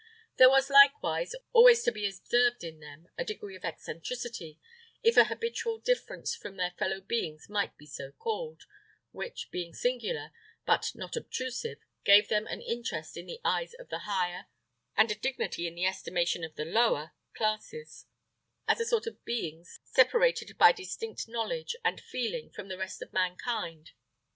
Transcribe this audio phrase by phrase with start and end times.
[0.37, 4.59] There was likewise always to be observed in them a degree of eccentricity,
[5.03, 8.63] if a habitual difference from their fellow beings might be so called,
[9.11, 10.31] which, being singular,
[10.65, 14.47] but not obtrusive, gave them an interest in the eyes of the higher,
[14.97, 18.07] and a dignity in the estimation of the lower classes,
[18.67, 23.13] as a sort of beings separated by distinct knowledge and feeling from the rest of
[23.13, 23.91] mankind.